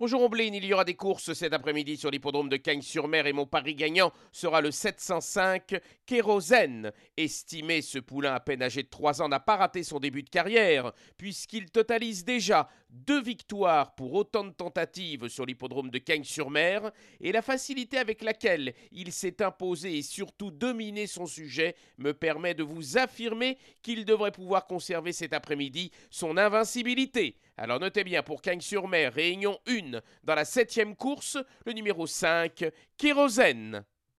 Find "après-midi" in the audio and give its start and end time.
1.52-1.98, 25.34-25.90